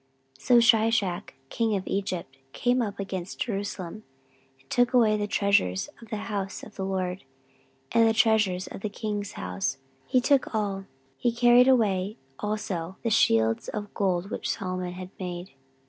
14:012:009 0.39 0.41
So 0.47 0.57
Shishak 0.59 1.33
king 1.49 1.75
of 1.75 1.85
Egypt 1.85 2.35
came 2.53 2.81
up 2.81 2.99
against 2.99 3.39
Jerusalem, 3.39 4.01
and 4.59 4.67
took 4.67 4.93
away 4.95 5.15
the 5.15 5.27
treasures 5.27 5.89
of 6.01 6.09
the 6.09 6.17
house 6.25 6.63
of 6.63 6.73
the 6.75 6.83
LORD, 6.83 7.23
and 7.91 8.07
the 8.09 8.13
treasures 8.15 8.65
of 8.65 8.81
the 8.81 8.89
king's 8.89 9.33
house; 9.33 9.77
he 10.07 10.19
took 10.19 10.55
all: 10.55 10.85
he 11.19 11.31
carried 11.31 11.67
away 11.67 12.17
also 12.39 12.97
the 13.03 13.11
shields 13.11 13.67
of 13.69 13.93
gold 13.93 14.31
which 14.31 14.49
Solomon 14.49 14.93
had 14.93 15.11
made. 15.19 15.51